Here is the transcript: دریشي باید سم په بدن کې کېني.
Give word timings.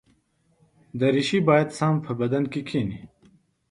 دریشي 0.99 1.39
باید 1.49 1.69
سم 1.77 1.93
په 2.05 2.11
بدن 2.19 2.43
کې 2.51 2.61
کېني. 2.69 2.97